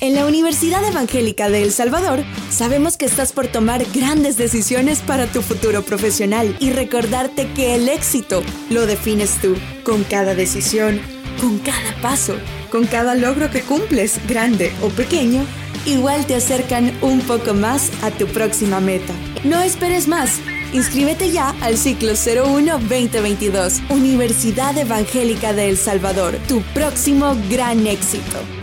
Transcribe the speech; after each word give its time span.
En 0.00 0.14
la 0.14 0.26
Universidad 0.26 0.84
Evangélica 0.84 1.48
de 1.48 1.64
El 1.64 1.72
Salvador 1.72 2.22
sabemos 2.50 2.96
que 2.96 3.04
estás 3.04 3.32
por 3.32 3.48
tomar 3.48 3.84
grandes 3.92 4.36
decisiones 4.36 5.00
para 5.00 5.26
tu 5.26 5.42
futuro 5.42 5.82
profesional 5.82 6.56
y 6.60 6.70
recordarte 6.70 7.48
que 7.52 7.74
el 7.74 7.88
éxito 7.88 8.44
lo 8.70 8.86
defines 8.86 9.40
tú, 9.42 9.56
con 9.82 10.04
cada 10.04 10.36
decisión, 10.36 11.00
con 11.40 11.58
cada 11.58 12.00
paso, 12.00 12.36
con 12.70 12.86
cada 12.86 13.16
logro 13.16 13.50
que 13.50 13.62
cumples, 13.62 14.20
grande 14.28 14.72
o 14.82 14.88
pequeño, 14.88 15.44
igual 15.84 16.26
te 16.26 16.36
acercan 16.36 16.96
un 17.02 17.20
poco 17.20 17.52
más 17.52 17.90
a 18.02 18.12
tu 18.12 18.28
próxima 18.28 18.78
meta. 18.78 19.12
No 19.42 19.60
esperes 19.60 20.06
más. 20.06 20.38
Inscríbete 20.72 21.32
ya 21.32 21.56
al 21.60 21.76
ciclo 21.76 22.12
01-2022, 22.12 23.90
Universidad 23.90 24.78
Evangélica 24.78 25.54
de 25.54 25.70
El 25.70 25.76
Salvador, 25.76 26.36
tu 26.46 26.60
próximo 26.74 27.34
gran 27.48 27.86
éxito. 27.86 28.57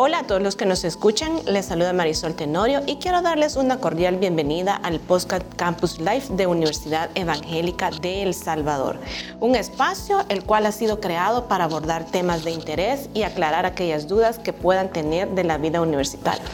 Hola 0.00 0.20
a 0.20 0.22
todos 0.22 0.40
los 0.40 0.54
que 0.54 0.64
nos 0.64 0.84
escuchan, 0.84 1.40
les 1.46 1.66
saluda 1.66 1.92
Marisol 1.92 2.36
Tenorio 2.36 2.82
y 2.86 2.98
quiero 2.98 3.20
darles 3.20 3.56
una 3.56 3.78
cordial 3.80 4.14
bienvenida 4.14 4.76
al 4.76 5.00
Postcard 5.00 5.42
Campus 5.56 5.98
Life 5.98 6.32
de 6.34 6.46
Universidad 6.46 7.10
Evangélica 7.16 7.90
de 7.90 8.22
El 8.22 8.32
Salvador, 8.32 9.00
un 9.40 9.56
espacio 9.56 10.24
el 10.28 10.44
cual 10.44 10.66
ha 10.66 10.70
sido 10.70 11.00
creado 11.00 11.48
para 11.48 11.64
abordar 11.64 12.04
temas 12.04 12.44
de 12.44 12.52
interés 12.52 13.10
y 13.12 13.24
aclarar 13.24 13.66
aquellas 13.66 14.06
dudas 14.06 14.38
que 14.38 14.52
puedan 14.52 14.92
tener 14.92 15.30
de 15.30 15.42
la 15.42 15.58
vida 15.58 15.80
universitaria. 15.80 16.44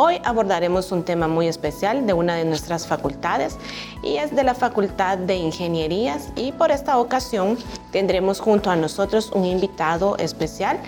Hoy 0.00 0.20
abordaremos 0.24 0.92
un 0.92 1.02
tema 1.02 1.26
muy 1.26 1.48
especial 1.48 2.06
de 2.06 2.12
una 2.12 2.36
de 2.36 2.44
nuestras 2.44 2.86
facultades 2.86 3.58
y 4.00 4.18
es 4.18 4.32
de 4.32 4.44
la 4.44 4.54
Facultad 4.54 5.18
de 5.18 5.34
Ingenierías 5.34 6.28
y 6.36 6.52
por 6.52 6.70
esta 6.70 6.98
ocasión 6.98 7.58
tendremos 7.90 8.38
junto 8.38 8.70
a 8.70 8.76
nosotros 8.76 9.32
un 9.32 9.44
invitado 9.44 10.16
especial. 10.18 10.78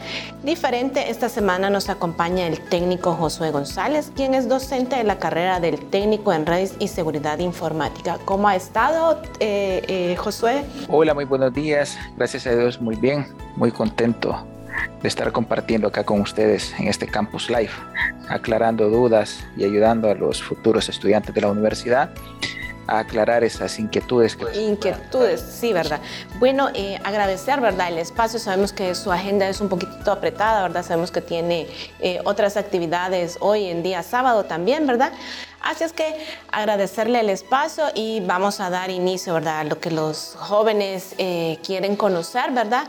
Diferente, 0.45 1.11
esta 1.11 1.29
semana 1.29 1.71
nos 1.71 1.89
acompaña 1.89 2.47
el 2.47 2.61
técnico 2.61 3.15
Josué 3.15 3.51
González, 3.51 4.13
quien 4.15 4.33
es 4.33 4.49
docente 4.49 4.95
de 4.95 5.03
la 5.03 5.19
carrera 5.19 5.59
del 5.59 5.91
técnico 5.91 6.33
en 6.33 6.47
redes 6.47 6.77
y 6.79 6.87
seguridad 6.87 7.41
informática. 7.41 8.17
¿Cómo 8.25 8.47
ha 8.47 8.55
estado, 8.55 9.21
eh, 9.41 9.83
eh, 9.89 10.17
Josué? 10.19 10.65
Hola, 10.89 11.15
muy 11.15 11.25
buenos 11.25 11.53
días. 11.53 11.99
Gracias 12.17 12.47
a 12.47 12.55
Dios, 12.55 12.81
muy 12.81 12.95
bien, 12.95 13.27
muy 13.57 13.73
contento 13.73 14.47
de 15.03 15.09
estar 15.09 15.33
compartiendo 15.33 15.89
acá 15.89 16.05
con 16.05 16.21
ustedes 16.21 16.75
en 16.79 16.89
este 16.89 17.07
Campus 17.07 17.49
Live, 17.51 17.73
aclarando 18.31 18.89
dudas 18.89 19.45
y 19.57 19.65
ayudando 19.65 20.09
a 20.09 20.15
los 20.15 20.43
futuros 20.43 20.89
estudiantes 20.89 21.35
de 21.35 21.41
la 21.41 21.49
universidad 21.49 22.11
a 22.87 23.01
aclarar 23.01 23.45
esas 23.45 23.79
inquietudes. 23.79 24.37
Inquietudes, 24.55 25.41
sí, 25.41 25.73
¿verdad? 25.73 26.01
Bueno, 26.39 26.71
eh, 26.75 26.99
agradecer, 27.05 27.61
¿verdad? 27.61 27.89
El 27.89 27.99
espacio, 27.99 28.39
sabemos 28.41 28.73
que 28.73 28.95
su 28.95 29.13
agenda 29.13 29.49
es 29.49 29.61
un 29.61 29.69
poquito 29.69 30.11
apretada, 30.11 30.63
¿verdad? 30.63 30.85
Sabemos 30.85 31.11
que 31.13 31.21
tiene 31.21 31.69
eh, 32.01 32.21
otras 32.25 32.57
actividades 32.57 33.37
hoy 33.41 33.67
en 33.67 33.83
día 33.83 34.03
sábado 34.03 34.45
también, 34.45 34.87
¿verdad? 34.87 35.13
Así 35.61 35.85
es 35.85 35.93
que 35.93 36.17
agradecerle 36.53 37.21
el 37.21 37.29
espacio 37.29 37.85
y 37.95 38.21
vamos 38.21 38.61
a 38.61 38.71
dar 38.71 38.91
inicio, 38.91 39.35
¿verdad? 39.35 39.61
A 39.61 39.65
lo 39.65 39.79
que 39.79 39.91
los 39.91 40.35
jóvenes 40.39 41.15
eh, 41.19 41.59
quieren 41.65 41.97
conocer, 41.97 42.51
¿verdad? 42.53 42.89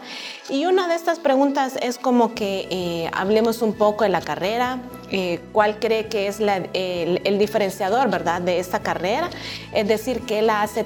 Y 0.50 0.66
una 0.66 0.88
de 0.88 0.96
estas 0.96 1.20
preguntas 1.20 1.78
es 1.82 1.98
como 1.98 2.34
que 2.34 2.68
eh, 2.72 3.12
hablemos 3.14 3.62
un 3.62 3.74
poco 3.74 4.06
de 4.06 4.10
la 4.10 4.22
carrera, 4.22 4.80
eh, 5.10 5.42
cuál 5.52 5.80
cree 5.80 6.08
que 6.08 6.28
es 6.28 6.40
el, 6.40 7.38
diferenciador, 7.38 8.10
¿verdad? 8.10 8.42
De 8.42 8.60
esta 8.60 8.80
carrera, 8.80 9.30
es 9.74 9.88
decir, 9.88 10.22
qué 10.22 10.42
la 10.42 10.62
hace 10.62 10.86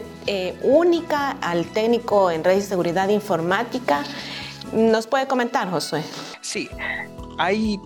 única 0.63 1.37
al 1.41 1.65
técnico 1.65 2.31
en 2.31 2.43
redes 2.43 2.65
y 2.65 2.67
seguridad 2.67 3.09
informática. 3.09 4.03
¿Nos 4.73 5.05
puede 5.05 5.27
comentar, 5.27 5.69
Josué? 5.69 6.01
Sí, 6.41 6.67
hay 7.37 7.79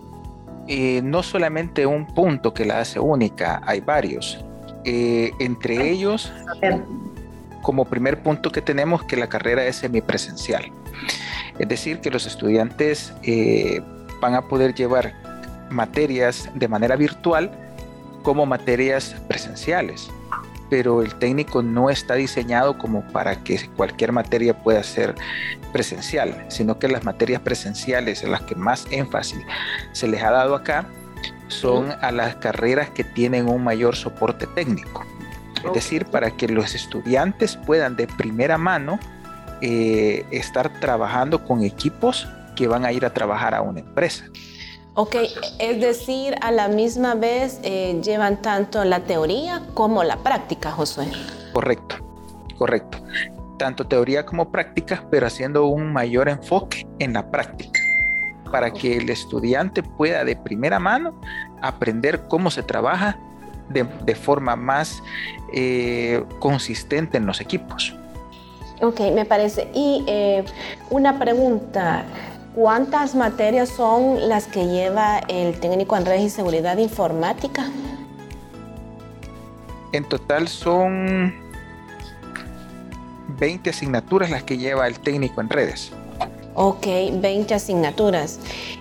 eh, 0.72 1.02
no 1.04 1.24
solamente 1.24 1.88
un 1.88 2.06
punto 2.06 2.54
que 2.54 2.64
la 2.64 2.80
hace 2.80 3.00
única, 3.00 3.60
hay 3.66 3.80
varios. 3.80 4.38
Eh, 4.86 5.32
entre 5.40 5.90
ellos, 5.90 6.32
como 7.64 7.86
primer 7.86 8.22
punto 8.22 8.52
que 8.52 8.62
tenemos, 8.62 9.04
que 9.04 9.18
la 9.18 9.28
carrera 9.28 9.66
es 9.66 9.78
semipresencial. 9.78 10.72
Es 11.58 11.68
decir, 11.68 12.02
que 12.02 12.12
los 12.12 12.28
estudiantes 12.28 13.12
eh, 13.24 13.82
van 14.22 14.36
a 14.36 14.44
poder 14.44 14.76
llevar 14.76 15.16
materias 15.72 16.48
de 16.54 16.68
manera 16.68 16.96
virtual 16.96 17.50
como 18.22 18.46
materias 18.46 19.16
presenciales 19.28 20.12
pero 20.70 21.02
el 21.02 21.16
técnico 21.16 21.62
no 21.64 21.90
está 21.90 22.14
diseñado 22.16 22.78
como 22.78 23.02
para 23.08 23.44
que 23.44 23.68
cualquier 23.76 24.12
materia 24.12 24.54
pueda 24.54 24.84
ser 24.84 25.16
presencial, 25.72 26.46
sino 26.50 26.80
que 26.80 26.88
las 26.88 27.04
materias 27.04 27.42
presenciales 27.42 28.24
en 28.24 28.32
las 28.32 28.42
que 28.42 28.56
más 28.56 28.86
énfasis 28.92 29.40
se 29.92 30.08
les 30.08 30.22
ha 30.24 30.32
dado 30.32 30.56
acá 30.56 30.86
son 31.48 31.92
a 32.02 32.12
las 32.12 32.36
carreras 32.36 32.90
que 32.90 33.04
tienen 33.04 33.50
un 33.50 33.64
mayor 33.64 33.96
soporte 33.96 34.48
técnico. 34.48 35.06
Es 35.66 35.74
decir, 35.74 36.06
para 36.06 36.32
que 36.32 36.48
los 36.48 36.74
estudiantes 36.74 37.58
puedan 37.58 37.96
de 37.96 38.08
primera 38.08 38.58
mano 38.58 39.00
eh, 39.62 40.26
estar 40.32 40.80
trabajando 40.80 41.44
con 41.44 41.64
equipos 41.64 42.28
que 42.56 42.68
van 42.68 42.86
a 42.86 42.94
ir 42.94 43.06
a 43.06 43.14
trabajar 43.14 43.54
a 43.54 43.62
una 43.62 43.82
empresa. 43.82 44.26
Ok, 44.96 45.16
es 45.60 45.82
decir, 45.82 46.36
a 46.42 46.52
la 46.52 46.68
misma 46.68 47.16
vez 47.16 47.60
eh, 47.64 48.00
llevan 48.04 48.42
tanto 48.42 48.84
la 48.84 49.02
teoría 49.02 49.64
como 49.74 50.04
la 50.04 50.18
práctica, 50.18 50.72
Josué. 50.72 51.08
Correcto, 51.54 51.96
correcto. 52.58 52.98
Tanto 53.60 53.86
teoría 53.86 54.26
como 54.26 54.52
práctica, 54.52 55.04
pero 55.12 55.28
haciendo 55.28 55.68
un 55.68 55.94
mayor 55.94 56.30
enfoque 56.30 56.88
en 56.98 57.14
la 57.14 57.30
práctica, 57.30 57.80
para 58.52 58.72
que 58.72 58.98
el 58.98 59.10
estudiante 59.10 59.84
pueda 59.84 60.24
de 60.24 60.36
primera 60.36 60.80
mano 60.80 61.14
aprender 61.62 62.22
cómo 62.30 62.50
se 62.50 62.64
trabaja 62.64 63.18
de, 63.70 64.16
forma 64.16 64.56
más 64.56 65.04
eh, 65.54 66.24
consistente 66.40 67.18
en 67.18 67.26
los 67.26 67.42
equipos. 67.42 67.94
Ok, 68.82 69.02
me 69.14 69.26
parece. 69.26 69.68
Y 69.74 70.04
eh, 70.08 70.46
una 70.90 71.20
pregunta. 71.20 72.06
¿Cuántas 72.56 73.14
materias 73.14 73.70
son 73.70 74.28
las 74.28 74.48
que 74.48 74.66
lleva 74.66 75.20
el 75.28 75.60
técnico 75.60 75.96
en 75.98 76.06
redes 76.06 76.22
y 76.24 76.30
seguridad 76.30 76.78
informática? 76.78 77.66
En 79.92 80.04
total 80.06 80.48
son 80.48 81.49
20 83.40 83.70
asignaturas 83.70 84.30
las 84.30 84.44
que 84.44 84.58
lleva 84.58 84.88
el 84.88 85.00
técnico 85.00 85.42
en 85.42 85.50
redes. 85.50 85.92
Ok, 86.56 86.86
20 87.14 87.54
asignaturas. 87.54 88.40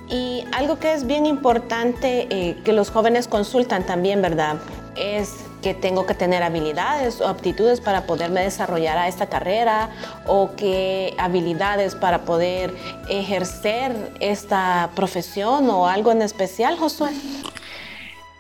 Y 0.09 0.45
algo 0.53 0.79
que 0.79 0.93
es 0.93 1.07
bien 1.07 1.27
importante 1.27 2.27
eh, 2.31 2.57
que 2.65 2.73
los 2.73 2.91
jóvenes 2.91 3.29
consultan 3.29 3.87
también, 3.87 4.21
¿verdad? 4.21 4.57
Es 4.97 5.33
que 5.63 5.75
tengo 5.75 6.07
que 6.07 6.15
tener 6.15 6.43
habilidades 6.43 7.21
o 7.21 7.29
aptitudes 7.29 7.81
para 7.81 8.07
poderme 8.07 8.43
desarrollar 8.43 8.99
a 8.99 9.09
esta 9.09 9.27
carrera 9.27 9.91
o 10.27 10.51
qué 10.57 11.15
habilidades 11.19 11.95
para 11.95 12.25
poder 12.25 12.75
ejercer 13.09 14.13
esta 14.21 14.91
profesión 14.95 15.69
o 15.71 15.87
algo 15.87 16.13
en 16.13 16.23
especial, 16.23 16.77
Josué. 16.77 17.11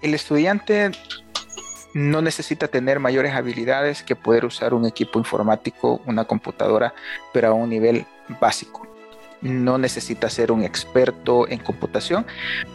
El 0.00 0.14
estudiante 0.14 0.92
no 1.94 2.22
necesita 2.22 2.68
tener 2.68 3.00
mayores 3.00 3.34
habilidades 3.34 4.02
que 4.02 4.16
poder 4.16 4.44
usar 4.44 4.74
un 4.74 4.86
equipo 4.86 5.18
informático, 5.18 6.00
una 6.06 6.24
computadora, 6.24 6.94
pero 7.32 7.48
a 7.48 7.52
un 7.52 7.70
nivel 7.70 8.06
básico 8.40 8.86
no 9.40 9.78
necesita 9.78 10.28
ser 10.30 10.50
un 10.50 10.64
experto 10.64 11.48
en 11.48 11.58
computación 11.58 12.26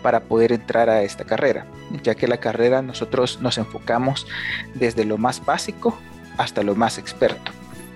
para 0.02 0.22
poder 0.22 0.52
entrar 0.52 0.90
a 0.90 1.02
esta 1.02 1.26
carrera, 1.26 1.66
ya 2.04 2.16
que 2.16 2.28
la 2.28 2.38
carrera 2.38 2.82
nosotros 2.82 3.42
nos 3.42 3.58
enfocamos 3.58 4.26
desde 4.74 5.06
lo 5.06 5.18
más 5.18 5.44
básico 5.46 5.98
hasta 6.38 6.64
lo 6.64 6.76
más 6.76 6.98
experto. 6.98 7.52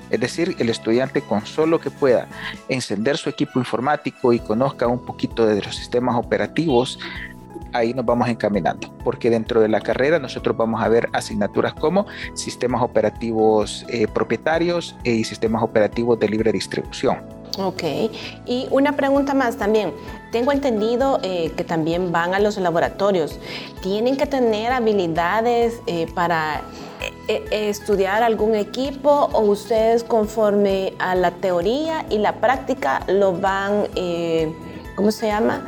Es 0.09 0.19
decir, 0.19 0.55
el 0.59 0.69
estudiante 0.69 1.21
con 1.21 1.45
solo 1.45 1.79
que 1.79 1.91
pueda 1.91 2.27
encender 2.69 3.17
su 3.17 3.29
equipo 3.29 3.59
informático 3.59 4.31
y 4.31 4.39
conozca 4.39 4.87
un 4.87 5.05
poquito 5.05 5.45
de 5.45 5.61
los 5.61 5.75
sistemas 5.75 6.15
operativos, 6.15 6.99
ahí 7.77 7.93
nos 7.93 8.05
vamos 8.05 8.27
encaminando, 8.29 8.89
porque 9.03 9.29
dentro 9.29 9.61
de 9.61 9.69
la 9.69 9.81
carrera 9.81 10.19
nosotros 10.19 10.55
vamos 10.55 10.81
a 10.81 10.87
ver 10.87 11.09
asignaturas 11.13 11.73
como 11.73 12.05
sistemas 12.33 12.81
operativos 12.81 13.85
eh, 13.89 14.07
propietarios 14.07 14.95
y 15.03 15.23
sistemas 15.23 15.63
operativos 15.63 16.19
de 16.19 16.29
libre 16.29 16.51
distribución 16.51 17.37
Ok, 17.59 17.83
y 18.45 18.67
una 18.69 18.95
pregunta 18.95 19.33
más 19.33 19.57
también. 19.57 19.91
Tengo 20.31 20.51
entendido 20.51 21.19
eh, 21.23 21.51
que 21.57 21.63
también 21.63 22.11
van 22.11 22.35
a 22.35 22.39
los 22.39 22.57
laboratorios. 22.57 23.39
¿Tienen 23.81 24.15
que 24.15 24.27
tener 24.27 24.71
habilidades 24.71 25.81
eh, 25.87 26.05
para 26.13 26.61
eh, 27.27 27.45
estudiar 27.51 28.21
algún 28.21 28.53
equipo 28.53 29.29
o 29.33 29.41
ustedes 29.41 30.03
conforme 30.03 30.93
a 30.99 31.15
la 31.15 31.31
teoría 31.31 32.05
y 32.11 32.19
la 32.19 32.33
práctica 32.33 33.01
lo 33.07 33.33
van, 33.33 33.87
¿cómo 34.97 35.11
se 35.11 35.27
llama? 35.27 35.61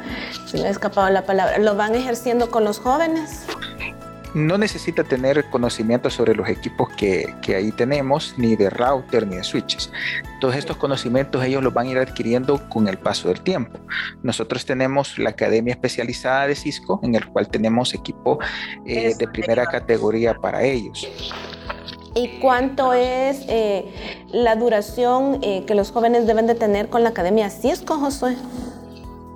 Se 0.46 0.58
me 0.58 0.66
ha 0.66 0.70
escapado 0.70 1.10
la 1.10 1.24
palabra, 1.24 1.58
¿lo 1.60 1.76
van 1.76 1.96
ejerciendo 1.96 2.52
con 2.52 2.66
los 2.66 2.80
jóvenes? 2.80 3.46
no 4.34 4.58
necesita 4.58 5.04
tener 5.04 5.50
conocimiento 5.50 6.10
sobre 6.10 6.36
los 6.36 6.48
equipos 6.48 6.90
que, 6.96 7.34
ahí 7.48 7.72
tenemos, 7.72 8.36
ni 8.38 8.56
de 8.56 8.70
router, 8.70 9.26
ni 9.26 9.38
de 9.38 9.44
switches. 9.44 9.92
Todos 10.40 10.56
estos 10.56 10.78
conocimientos 10.78 11.44
ellos 11.44 11.64
los 11.64 11.74
van 11.74 11.88
a 11.88 11.92
ir 11.92 11.98
adquiriendo 11.98 12.62
con 12.70 12.88
el 12.88 12.98
paso 12.98 13.30
del 13.30 13.42
tiempo. 13.42 13.80
Nosotros 14.22 14.66
tenemos 14.66 15.18
la 15.18 15.32
Academia 15.32 15.74
Especializada 15.74 16.48
de 16.48 16.56
Cisco, 16.56 17.00
en 17.04 17.16
el 17.16 17.26
cual 17.28 17.48
tenemos 17.48 17.94
equipo 17.94 18.40
eh, 18.86 19.16
de 19.18 19.28
primera 19.28 19.66
categoría 19.66 20.36
para 20.36 20.64
ellos. 20.64 21.08
¿Y 22.16 22.40
cuánto 22.40 22.94
es 22.94 23.46
eh, 23.48 23.86
la 24.32 24.56
duración 24.56 25.40
eh, 25.42 25.64
que 25.66 25.76
los 25.76 25.92
jóvenes 25.92 26.28
deben 26.28 26.48
de 26.48 26.56
tener 26.56 26.90
con 26.90 27.04
la 27.04 27.10
Academia 27.10 27.50
Cisco, 27.50 27.98
Josué? 27.98 28.36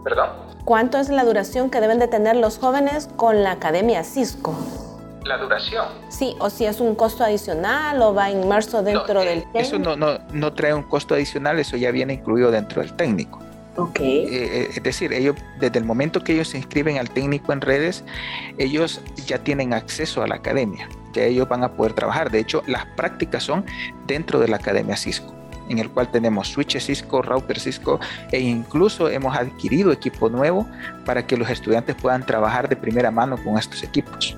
Perdón. 0.04 0.30
¿Cuánto 0.66 0.98
es 0.98 1.10
la 1.10 1.24
duración 1.24 1.70
que 1.70 1.82
deben 1.82 2.00
de 2.00 2.08
tener 2.08 2.36
los 2.36 2.58
jóvenes 2.58 3.10
con 3.16 3.44
la 3.44 3.52
Academia 3.52 4.04
Cisco? 4.04 4.56
La 5.26 5.38
duración. 5.38 5.86
Sí, 6.10 6.36
o 6.40 6.50
si 6.50 6.66
es 6.66 6.80
un 6.80 6.96
costo 6.96 7.24
adicional 7.24 8.02
o 8.02 8.14
va 8.14 8.30
inmerso 8.30 8.84
dentro 8.84 9.22
del 9.22 9.44
técnico. 9.44 9.60
Eso 9.60 9.80
no, 9.80 9.96
no, 9.96 10.20
no 10.32 10.54
trae 10.54 10.74
un 10.74 10.84
costo 10.84 11.16
adicional, 11.16 11.60
eso 11.60 11.78
ya 11.78 11.92
viene 11.92 12.14
incluido 12.14 12.52
dentro 12.52 12.82
del 12.82 12.94
técnico. 12.94 13.40
Ok. 13.76 14.00
Eh, 14.02 14.28
eh, 14.32 14.70
es 14.76 14.84
decir, 14.84 15.14
ellos, 15.14 15.36
desde 15.60 15.80
el 15.80 15.86
momento 15.86 16.24
que 16.24 16.34
ellos 16.34 16.50
se 16.50 16.58
inscriben 16.58 16.98
al 16.98 17.10
técnico 17.10 17.54
en 17.54 17.62
redes, 17.62 18.04
ellos 18.58 19.02
ya 19.26 19.40
tienen 19.40 19.74
acceso 19.74 20.22
a 20.22 20.28
la 20.28 20.36
academia, 20.36 20.88
ya 21.14 21.24
ellos 21.24 21.48
van 21.48 21.64
a 21.64 21.72
poder 21.74 21.94
trabajar. 21.94 22.30
De 22.30 22.40
hecho, 22.40 22.62
las 22.68 22.86
prácticas 22.98 23.44
son 23.44 23.66
dentro 24.06 24.40
de 24.40 24.50
la 24.50 24.58
academia 24.58 24.96
Cisco 24.96 25.34
en 25.70 25.80
el 25.80 25.90
cual 25.90 26.10
tenemos 26.12 26.50
switches 26.50 26.86
Cisco, 26.86 27.22
router 27.22 27.60
Cisco 27.60 28.00
e 28.32 28.40
incluso 28.40 29.10
hemos 29.10 29.36
adquirido 29.36 29.92
equipo 29.92 30.30
nuevo 30.30 30.68
para 31.06 31.26
que 31.26 31.38
los 31.38 31.50
estudiantes 31.50 31.96
puedan 31.96 32.26
trabajar 32.26 32.70
de 32.70 32.76
primera 32.76 33.12
mano 33.12 33.38
con 33.44 33.58
estos 33.58 33.84
equipos. 33.84 34.38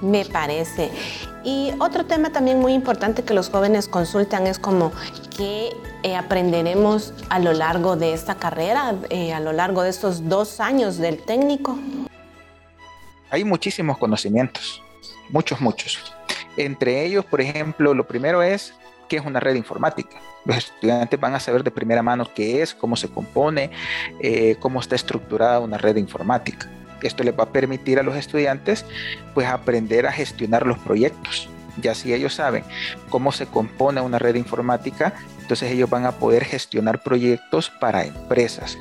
Me 0.00 0.24
parece. 0.24 0.90
Y 1.44 1.70
otro 1.78 2.04
tema 2.06 2.30
también 2.30 2.58
muy 2.58 2.72
importante 2.72 3.22
que 3.22 3.34
los 3.34 3.50
jóvenes 3.50 3.88
consultan 3.88 4.46
es 4.46 4.58
como 4.58 4.92
qué 5.36 5.70
eh, 6.02 6.16
aprenderemos 6.16 7.14
a 7.28 7.38
lo 7.38 7.52
largo 7.52 7.96
de 7.96 8.12
esta 8.12 8.34
carrera, 8.34 8.96
eh, 9.10 9.32
a 9.32 9.40
lo 9.40 9.52
largo 9.52 9.82
de 9.82 9.90
estos 9.90 10.28
dos 10.28 10.58
años 10.60 10.98
del 10.98 11.18
técnico. 11.18 11.78
Hay 13.30 13.44
muchísimos 13.44 13.96
conocimientos, 13.98 14.82
muchos, 15.30 15.60
muchos. 15.60 16.14
Entre 16.56 17.04
ellos, 17.04 17.24
por 17.24 17.40
ejemplo, 17.40 17.94
lo 17.94 18.06
primero 18.06 18.42
es 18.42 18.74
qué 19.12 19.18
es 19.18 19.26
una 19.26 19.40
red 19.40 19.56
informática. 19.56 20.16
Los 20.46 20.56
estudiantes 20.56 21.20
van 21.20 21.34
a 21.34 21.38
saber 21.38 21.62
de 21.62 21.70
primera 21.70 22.02
mano 22.02 22.26
qué 22.34 22.62
es, 22.62 22.74
cómo 22.74 22.96
se 22.96 23.10
compone, 23.10 23.70
eh, 24.20 24.56
cómo 24.58 24.80
está 24.80 24.94
estructurada 24.94 25.60
una 25.60 25.76
red 25.76 25.96
informática. 25.96 26.70
Esto 27.02 27.22
les 27.22 27.38
va 27.38 27.44
a 27.44 27.52
permitir 27.52 27.98
a 27.98 28.02
los 28.02 28.16
estudiantes 28.16 28.86
pues 29.34 29.46
aprender 29.46 30.06
a 30.06 30.12
gestionar 30.12 30.66
los 30.66 30.78
proyectos. 30.78 31.50
Ya 31.82 31.94
si 31.94 32.14
ellos 32.14 32.32
saben 32.32 32.64
cómo 33.10 33.32
se 33.32 33.44
compone 33.44 34.00
una 34.00 34.18
red 34.18 34.36
informática, 34.36 35.12
entonces 35.42 35.70
ellos 35.70 35.90
van 35.90 36.06
a 36.06 36.12
poder 36.12 36.46
gestionar 36.46 37.02
proyectos 37.02 37.68
para 37.68 38.06
empresas 38.06 38.78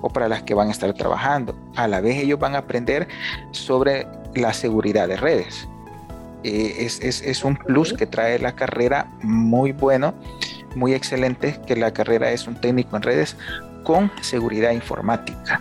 o 0.00 0.08
para 0.08 0.28
las 0.28 0.44
que 0.44 0.54
van 0.54 0.68
a 0.68 0.72
estar 0.72 0.94
trabajando. 0.94 1.54
A 1.76 1.88
la 1.88 2.00
vez 2.00 2.16
ellos 2.16 2.38
van 2.38 2.54
a 2.54 2.60
aprender 2.60 3.06
sobre 3.50 4.06
la 4.34 4.54
seguridad 4.54 5.08
de 5.08 5.18
redes 5.18 5.68
eh, 6.44 6.86
es, 6.86 7.44
un 7.44 7.56
plus 7.56 7.92
que 7.92 8.06
trae 8.06 8.38
la 8.38 8.54
carrera 8.54 9.10
muy 9.22 9.72
bueno, 9.72 10.14
muy 10.76 10.94
excelente, 10.94 11.60
que 11.66 11.76
la 11.76 11.92
carrera 11.92 12.30
es 12.30 12.46
un 12.46 12.54
técnico 12.60 12.96
en 12.96 13.02
redes 13.02 13.36
con 13.82 14.12
seguridad 14.20 14.72
informática. 14.72 15.58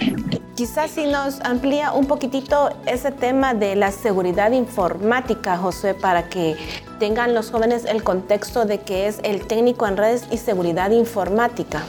Quizás 0.55 0.91
si 0.91 1.05
nos 1.05 1.39
amplía 1.41 1.93
un 1.93 2.07
poquitito 2.07 2.69
ese 2.85 3.11
tema 3.11 3.53
de 3.53 3.75
la 3.75 3.91
seguridad 3.91 4.51
informática, 4.51 5.57
José, 5.57 5.93
para 5.93 6.29
que 6.29 6.55
tengan 6.99 7.33
los 7.33 7.51
jóvenes 7.51 7.85
el 7.85 8.03
contexto 8.03 8.65
de 8.65 8.79
qué 8.79 9.07
es 9.07 9.19
el 9.23 9.47
técnico 9.47 9.87
en 9.87 9.97
redes 9.97 10.25
y 10.31 10.37
seguridad 10.37 10.91
informática. 10.91 11.83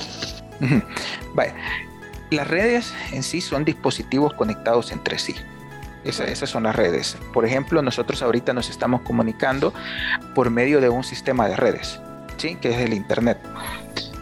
las 2.30 2.48
redes 2.48 2.92
en 3.12 3.22
sí 3.22 3.40
son 3.40 3.64
dispositivos 3.64 4.34
conectados 4.34 4.92
entre 4.92 5.18
sí 5.18 5.34
esas 6.04 6.50
son 6.50 6.64
las 6.64 6.76
redes. 6.76 7.16
Por 7.32 7.44
ejemplo, 7.44 7.82
nosotros 7.82 8.22
ahorita 8.22 8.52
nos 8.52 8.70
estamos 8.70 9.02
comunicando 9.02 9.72
por 10.34 10.50
medio 10.50 10.80
de 10.80 10.88
un 10.88 11.04
sistema 11.04 11.48
de 11.48 11.56
redes, 11.56 12.00
¿sí? 12.36 12.56
que 12.56 12.70
es 12.70 12.78
el 12.78 12.94
Internet. 12.94 13.38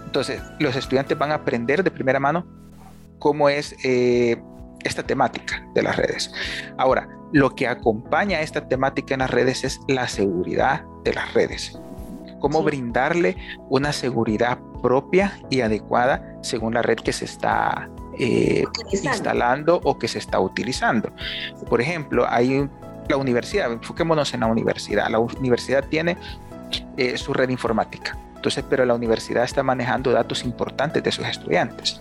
Entonces, 0.05 0.43
los 0.59 0.77
estudiantes 0.77 1.19
van 1.19 1.33
a 1.33 1.37
aprender 1.37 1.85
de 1.85 1.91
primera 1.91 2.19
mano 2.19 2.47
cómo 3.19 3.49
es 3.49 3.77
eh, 3.85 4.41
esta 4.85 5.03
temática 5.03 5.67
de 5.75 5.83
las 5.83 5.97
redes. 5.97 6.33
Ahora, 6.79 7.09
lo 7.33 7.55
que 7.55 7.67
acompaña 7.67 8.39
a 8.39 8.43
esta 8.43 8.69
temática 8.69 9.15
en 9.15 9.21
las 9.21 9.31
redes 9.31 9.65
es 9.65 9.81
la 9.89 10.09
seguridad 10.09 10.85
de 11.05 11.15
las 11.15 11.35
redes. 11.35 11.79
Cómo 12.41 12.63
brindarle 12.63 13.37
una 13.69 13.93
seguridad 13.93 14.59
propia 14.83 15.39
y 15.51 15.61
adecuada 15.61 16.23
según 16.43 16.75
la 16.75 16.83
red 16.83 16.97
que 16.97 17.13
se 17.13 17.25
está 17.25 17.91
eh, 18.19 18.65
instalando 18.91 19.81
o 19.85 19.99
que 19.99 20.09
se 20.09 20.19
está 20.19 20.41
utilizando. 20.41 21.11
Por 21.69 21.81
ejemplo, 21.81 22.27
hay 22.29 22.69
la 23.09 23.17
universidad, 23.17 23.73
enfoquémonos 23.73 24.35
en 24.35 24.41
la 24.41 24.47
universidad. 24.47 25.09
La 25.09 25.19
universidad 25.19 25.85
tiene 25.85 26.17
eh, 26.97 27.17
su 27.17 27.33
red 27.33 27.49
informática. 27.49 28.19
Entonces, 28.35 28.65
pero 28.69 28.85
la 28.85 28.95
universidad 28.95 29.45
está 29.45 29.63
manejando 29.63 30.13
datos 30.13 30.45
importantes 30.45 31.03
de 31.03 31.11
sus 31.11 31.27
estudiantes. 31.27 32.01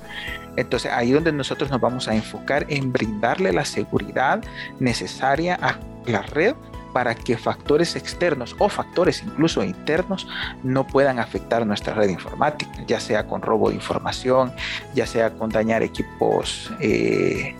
Entonces, 0.57 0.91
ahí 0.91 1.11
donde 1.11 1.31
nosotros 1.31 1.69
nos 1.69 1.81
vamos 1.81 2.07
a 2.07 2.15
enfocar 2.15 2.65
en 2.69 2.91
brindarle 2.91 3.51
la 3.51 3.65
seguridad 3.65 4.43
necesaria 4.79 5.57
a 5.61 5.79
la 6.05 6.21
red 6.21 6.55
para 6.95 7.13
que 7.13 7.37
factores 7.37 7.97
externos 7.97 8.55
o 8.57 8.69
factores 8.69 9.21
incluso 9.21 9.61
internos 9.65 10.29
no 10.63 10.87
puedan 10.87 11.19
afectar 11.19 11.67
nuestra 11.67 11.93
red 11.93 12.07
informática, 12.07 12.71
ya 12.87 13.01
sea 13.01 13.27
con 13.27 13.41
robo 13.41 13.67
de 13.67 13.75
información, 13.75 14.53
ya 14.93 15.05
sea 15.05 15.31
con 15.31 15.49
dañar 15.49 15.83
equipos 15.83 16.71
eh, 16.79 17.53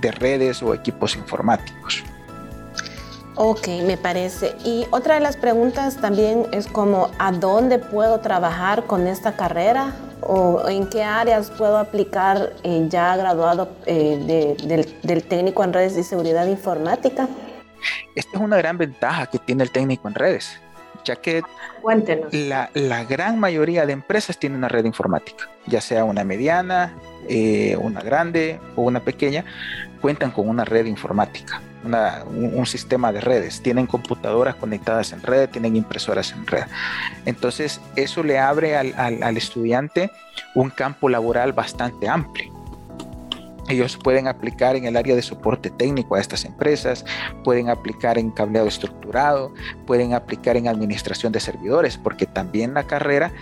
de 0.00 0.10
redes 0.10 0.62
o 0.62 0.72
equipos 0.72 1.16
informáticos. 1.16 2.02
Ok, 3.34 3.68
me 3.86 3.98
parece. 3.98 4.54
Y 4.64 4.86
otra 4.90 5.16
de 5.16 5.20
las 5.20 5.36
preguntas 5.36 5.98
también 5.98 6.46
es 6.52 6.66
como, 6.66 7.10
¿a 7.18 7.30
dónde 7.30 7.78
puedo 7.78 8.20
trabajar 8.20 8.84
con 8.84 9.06
esta 9.06 9.32
carrera? 9.32 9.92
¿O 10.22 10.66
en 10.66 10.88
qué 10.88 11.02
áreas 11.02 11.50
puedo 11.50 11.76
aplicar 11.76 12.54
eh, 12.62 12.86
ya 12.88 13.14
graduado 13.18 13.68
eh, 13.84 14.56
del 15.02 15.24
técnico 15.24 15.62
en 15.62 15.74
redes 15.74 15.98
y 15.98 16.04
seguridad 16.04 16.46
informática? 16.46 17.28
Esta 18.18 18.36
es 18.36 18.42
una 18.42 18.56
gran 18.56 18.76
ventaja 18.76 19.26
que 19.26 19.38
tiene 19.38 19.62
el 19.62 19.70
técnico 19.70 20.08
en 20.08 20.14
redes, 20.16 20.58
ya 21.04 21.14
que 21.14 21.40
la, 22.32 22.68
la, 22.74 23.04
gran 23.04 23.38
mayoría 23.38 23.86
de 23.86 23.92
empresas 23.92 24.36
tienen 24.36 24.58
una 24.58 24.66
red 24.66 24.84
informática, 24.86 25.48
ya 25.66 25.80
sea 25.80 26.02
una 26.02 26.24
mediana, 26.24 26.96
eh, 27.28 27.76
una 27.80 28.00
grande 28.00 28.58
o 28.74 28.82
una 28.82 28.98
pequeña, 28.98 29.44
cuentan 30.00 30.32
con 30.32 30.48
una 30.48 30.64
red 30.64 30.86
informática, 30.86 31.62
un, 31.84 32.66
sistema 32.66 33.12
de 33.12 33.20
redes, 33.20 33.62
tienen 33.62 33.86
computadoras 33.86 34.56
conectadas 34.56 35.12
en 35.12 35.22
red, 35.22 35.48
tienen 35.48 35.76
impresoras 35.76 36.32
en 36.32 36.44
red. 36.44 36.64
Entonces, 37.24 37.80
eso 37.94 38.24
le 38.24 38.40
abre 38.40 38.76
al, 38.76 38.94
al 38.96 39.36
estudiante 39.36 40.10
un 40.56 40.70
campo 40.70 41.08
laboral 41.08 41.52
bastante 41.52 42.08
amplio 42.08 42.57
ellos 43.68 43.96
pueden 43.96 44.28
aplicar 44.28 44.76
en 44.76 44.84
el 44.84 44.96
área 44.96 45.14
de 45.14 45.22
soporte 45.22 45.70
técnico 45.70 46.14
a 46.14 46.20
estas 46.20 46.44
empresas, 46.44 47.04
pueden 47.44 47.68
aplicar 47.68 48.18
en 48.18 48.30
cableado 48.30 48.68
estructurado, 48.68 49.52
pueden 49.86 50.14
aplicar 50.14 50.56
en 50.56 50.68
administración 50.68 51.32
de 51.32 51.40
servidores, 51.40 51.96
porque 51.96 52.26
también 52.26 52.74
la 52.74 52.84
carrera 52.84 53.32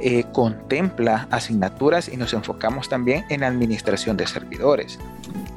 eh, 0.00 0.24
contempla 0.32 1.28
asignaturas 1.30 2.08
y 2.08 2.16
nos 2.16 2.32
enfocamos 2.32 2.88
también 2.88 3.24
en 3.28 3.44
administración 3.44 4.16
de 4.16 4.26
servidores. 4.26 4.98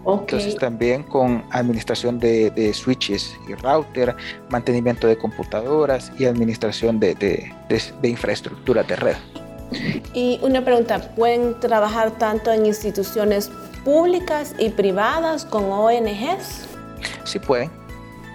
Entonces 0.05 0.55
también 0.55 1.03
con 1.03 1.43
administración 1.51 2.19
de, 2.19 2.71
switches 2.73 3.37
y 3.47 3.53
router, 3.55 4.15
mantenimiento 4.49 5.07
de 5.07 5.17
computadoras 5.17 6.11
y 6.17 6.25
administración 6.25 6.99
de, 6.99 7.15
de, 7.15 7.51
de 7.69 8.09
infraestructura 8.09 8.83
de 8.83 8.95
red. 8.95 9.15
Y 10.13 10.39
una 10.41 10.63
pregunta, 10.65 11.13
¿pueden 11.15 11.59
trabajar 11.59 12.11
tanto 12.17 12.51
en 12.51 12.65
instituciones 12.65 13.51
públicas 13.83 14.55
y 14.59 14.69
privadas 14.69 15.45
con 15.45 15.71
ONGs? 15.71 16.67
Sí 17.23 17.39
pueden, 17.39 17.71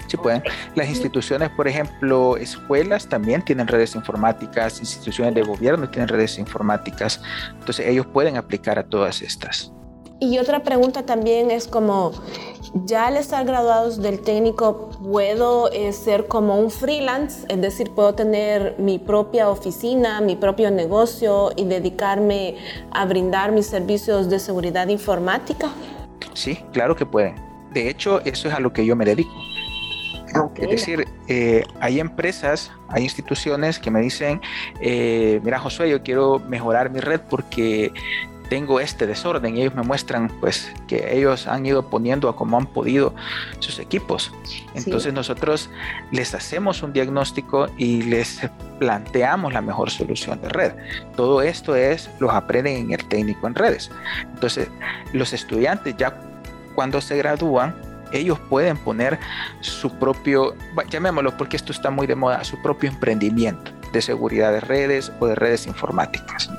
sí 0.07 0.17
pueden. 0.17 0.43
Las 0.75 0.89
instituciones, 0.89 1.51
por 1.51 1.69
ejemplo, 1.69 2.37
escuelas 2.37 3.09
también 3.09 3.45
tienen 3.45 3.67
redes 3.67 3.95
informáticas, 3.95 4.81
instituciones 4.81 5.35
de 5.35 5.43
gobierno 5.43 5.89
tienen 5.89 6.09
redes 6.09 6.39
informáticas, 6.39 7.21
entonces 7.53 7.87
ellos 7.87 8.07
pueden 8.07 8.37
aplicar 8.37 8.79
a 8.79 8.85
todas 8.85 9.21
estas. 9.21 9.74
Y 10.25 10.39
otra 10.39 10.63
pregunta 10.63 11.05
también 11.05 11.51
es 11.51 11.69
como, 11.69 12.13
ya 12.87 13.09
al 13.09 13.19
estar 13.19 13.45
graduados 13.45 14.01
del 14.01 14.21
técnico, 14.21 14.89
¿puedo 15.03 15.71
eh, 15.71 15.93
ser 15.93 16.29
como 16.29 16.59
un 16.59 16.71
freelance? 16.71 17.47
Es 17.51 17.61
decir, 17.61 17.91
¿puedo 17.91 18.15
tener 18.15 18.75
mi 18.79 18.99
propia 18.99 19.51
oficina, 19.51 20.23
mi 20.23 20.35
propio 20.35 20.71
negocio 20.71 21.51
y 21.57 21.67
dedicarme 21.67 22.57
a 22.91 23.05
brindar 23.05 23.53
mis 23.53 23.67
servicios 23.67 24.31
de 24.31 24.39
seguridad 24.39 24.89
informática? 24.89 25.69
Sí, 26.33 26.59
claro 26.73 26.97
que 26.97 27.05
pueden. 27.05 27.35
De 27.75 27.91
hecho, 27.91 28.21
eso 28.25 28.49
es 28.49 28.55
a 28.55 28.61
lo 28.61 28.73
que 28.73 28.87
yo 28.87 28.97
me 28.97 29.05
dedico. 29.05 29.35
Es 30.57 30.71
decir, 30.71 31.07
eh, 31.29 31.65
hay 31.81 32.01
empresas, 32.01 32.73
hay 32.89 33.03
instituciones 33.03 33.79
que 33.79 33.91
me 33.91 34.01
dicen, 34.01 34.41
eh, 34.81 35.39
mira 35.45 35.61
Josué, 35.61 35.91
yo 35.91 36.03
quiero 36.03 36.41
mejorar 36.49 36.91
mi 36.91 36.99
red 36.99 37.21
porque 37.29 37.93
tengo 38.49 38.81
este 38.81 39.07
desorden 39.07 39.57
y 39.57 39.63
ellos 39.63 39.75
me 39.75 39.83
muestran 39.83 40.29
pues 40.41 40.73
que 40.87 41.17
ellos 41.17 41.47
han 41.47 41.65
ido 41.65 41.89
poniendo 41.89 42.29
a 42.29 42.37
como 42.37 42.57
han 42.57 42.67
podido 42.67 43.15
sus 43.59 43.79
equipos. 43.79 44.33
Entonces 44.75 45.13
nosotros 45.13 45.71
les 46.11 46.35
hacemos 46.35 46.83
un 46.83 46.93
diagnóstico 46.93 47.69
y 47.79 48.03
les 48.03 48.41
planteamos 48.79 49.53
la 49.53 49.61
mejor 49.61 49.91
solución 49.91 50.41
de 50.41 50.49
red. 50.49 50.73
Todo 51.17 51.43
esto 51.43 51.75
es, 51.75 52.11
los 52.21 52.33
aprenden 52.33 52.77
en 52.77 52.93
el 52.93 53.05
técnico 53.07 53.47
en 53.47 53.55
redes. 53.55 53.91
Entonces 54.35 54.69
los 55.13 55.33
estudiantes 55.33 55.97
ya 55.97 56.15
cuando 56.75 57.01
se 57.01 57.17
gradúan, 57.17 57.75
ellos 58.13 58.39
pueden 58.49 58.77
poner 58.77 59.19
su 59.61 59.91
propio, 59.99 60.55
llamémoslo 60.91 61.37
porque 61.37 61.57
esto 61.57 61.73
está 61.73 61.91
muy 61.91 62.07
de 62.07 62.15
moda, 62.15 62.45
su 62.45 62.61
propio 62.63 62.91
emprendimiento 62.91 63.73
de 63.93 64.03
seguridad 64.03 64.53
de 64.53 64.61
redes 64.61 65.11
o 65.21 65.27
de 65.27 65.35
redes 65.35 65.67
informáticas 65.67 66.51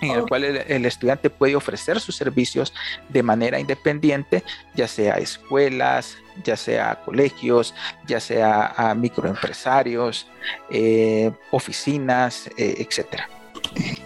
en 0.00 0.10
el 0.10 0.22
cual 0.26 0.44
el, 0.44 0.86
estudiante 0.86 1.30
puede 1.30 1.56
ofrecer 1.56 2.00
sus 2.00 2.16
servicios 2.16 2.72
de 3.08 3.22
manera 3.22 3.58
independiente, 3.58 4.42
ya 4.74 4.88
sea 4.88 5.14
a 5.14 5.18
escuelas, 5.18 6.16
ya 6.44 6.56
sea 6.56 6.92
a 6.92 7.00
colegios, 7.00 7.74
ya 8.06 8.20
sea 8.20 8.74
a 8.76 8.94
microempresarios, 8.94 10.26
eh, 10.70 11.30
oficinas, 11.50 12.48
eh, 12.56 12.76
etcétera. 12.78 13.28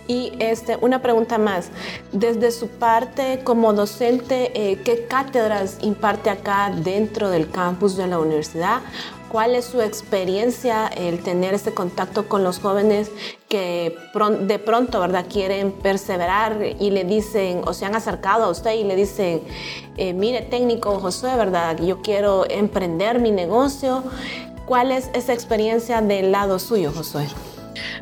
Y 0.09 0.33
este, 0.41 0.77
una 0.81 1.01
pregunta 1.01 1.39
más. 1.39 1.69
Desde 2.13 2.51
su 2.51 2.69
parte 2.69 3.41
como 3.45 3.73
docente, 3.73 4.53
eh, 4.55 4.83
¿qué 4.85 5.07
cátedras 5.07 5.79
imparte 5.81 6.31
acá 6.31 6.73
dentro 6.75 7.31
del 7.31 7.51
campus 7.51 7.97
de 7.97 8.07
la 8.07 8.19
universidad? 8.19 8.81
¿Cuál 9.31 9.55
es 9.55 9.65
su 9.65 9.81
experiencia 9.81 10.89
el 10.89 11.23
tener 11.23 11.55
este 11.55 11.73
contacto 11.73 12.29
con 12.29 12.45
los 12.45 12.59
jóvenes 12.59 13.11
que 13.49 13.97
de 14.41 14.59
pronto, 14.59 15.01
¿verdad? 15.01 15.25
Quieren 15.27 15.73
perseverar 15.73 16.59
y 16.79 16.91
le 16.91 17.05
dicen, 17.05 17.63
o 17.65 17.73
se 17.73 17.87
han 17.87 17.95
acercado 17.95 18.45
a 18.45 18.51
usted 18.51 18.75
y 18.75 18.85
le 18.85 18.95
dicen, 18.95 19.41
eh, 19.97 20.13
mire 20.13 20.43
técnico 20.43 20.99
Josué, 20.99 21.35
¿verdad? 21.37 21.79
Yo 21.79 22.03
quiero 22.03 22.45
emprender 22.51 23.21
mi 23.21 23.31
negocio. 23.31 24.05
¿Cuál 24.67 24.93
es 24.93 25.09
esa 25.15 25.33
experiencia 25.33 26.03
del 26.03 26.31
lado 26.31 26.59
suyo, 26.59 26.93
Josué? 26.95 27.27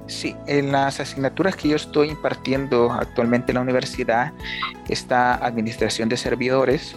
Sí, 0.06 0.36
en 0.46 0.72
las 0.72 1.00
asignaturas 1.00 1.56
que 1.56 1.68
yo 1.68 1.76
estoy 1.76 2.10
impartiendo 2.10 2.92
actualmente 2.92 3.52
en 3.52 3.56
la 3.56 3.60
universidad 3.62 4.32
está 4.88 5.34
Administración 5.34 6.08
de 6.08 6.16
Servidores, 6.16 6.96